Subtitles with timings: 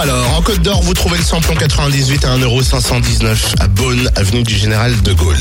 [0.00, 4.54] Alors, en Côte d'Or, vous trouvez le samplon 98 à 1,519€ à Beaune, avenue du
[4.54, 5.36] Général de Gaulle.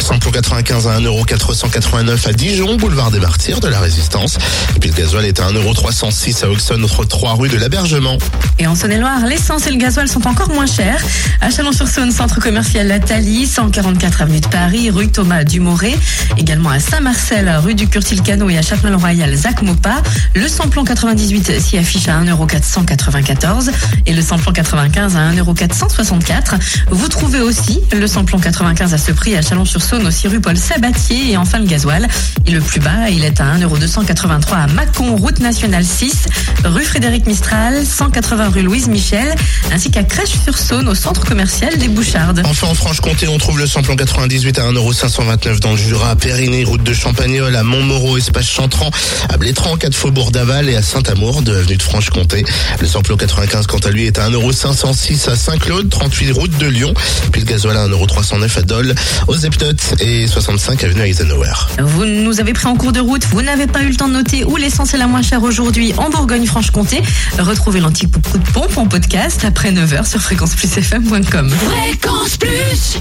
[0.00, 4.36] Samplon 95 à 1,489€ à Dijon, boulevard des Martyrs de la Résistance.
[4.76, 8.18] Et puis le gasoil est à 1,306€ à Auxonne, notre 3 rue de l'Abergement.
[8.58, 11.02] Et en Saône-et-Loire, l'essence et le gasoil sont encore moins chers.
[11.40, 15.94] À Chalon-sur-Saône, centre commercial La Thalie, 144 avenue de Paris, rue Thomas Dumoré.
[16.36, 20.02] Également à Saint-Marcel, rue du Curtil-Cano et à Châtelain-Royal, Zac Mopa.
[20.34, 23.70] Le samplon 98 s'y affiche à 1,494€
[24.06, 26.58] et le samplon 95 à 1,464€.
[26.90, 31.32] Vous trouvez aussi le samplon 95 à ce prix à Chalon-sur-Saône, aussi rue Paul Sabatier
[31.32, 32.08] et enfin le gasoil.
[32.46, 36.26] Et le plus bas, il est à 1,283€ à Mâcon, route nationale 6,
[36.64, 39.34] rue Frédéric Mistral, 180 rue Louise Michel,
[39.72, 42.42] ainsi qu'à Crèche-sur-Saône au centre commercial des Bouchardes.
[42.44, 46.64] Enfin, en Franche-Comté, on trouve le samplon 98 à 1,529€ dans le Jura, à Périgny,
[46.64, 48.90] route de Champagnol, à Montmoreau, espace Chantran,
[49.28, 52.44] à Blétran, 4 Faubourg d'Aval et à Saint-Amour, de avenue de Franche-Comté.
[52.80, 56.94] Le samplon 95, quant à lui, est à 1,506€ à Saint-Claude, 38 route de Lyon.
[57.32, 58.94] Puis le gasoil à 1,309€ à Dole,
[59.28, 61.52] aux Epnotes et 65 avenue Eisenhower.
[61.78, 64.14] Vous nous avez pris en cours de route, vous n'avez pas eu le temps de
[64.14, 67.02] noter où l'essence est la moins chère aujourd'hui en Bourgogne-Franche-Comté.
[67.38, 71.50] Retrouvez l'antique coup de pompe en podcast après 9h sur fréquenceplusfm.com.
[71.50, 72.98] Fréquence Plus